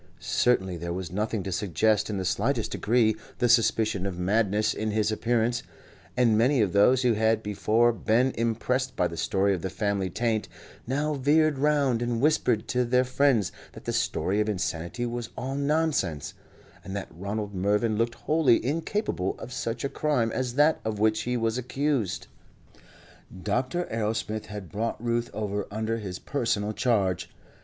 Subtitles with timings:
[0.17, 4.89] Certainly there was nothing to suggest in the slightest degree the suspicion of madness in
[4.89, 5.61] his appearance;
[6.17, 10.09] and many of those who had before been impressed by the story of the family
[10.09, 10.47] taint,
[10.87, 15.53] now veered round and whispered to their friends that the story of insanity was all
[15.53, 16.33] nonsense,
[16.83, 21.21] and that Ronald Mervyn looked wholly incapable of such a crime as that of which
[21.21, 22.25] he was accused.
[23.43, 23.85] Dr.
[23.91, 27.29] Arrowsmith had brought Ruth over under his personal charge.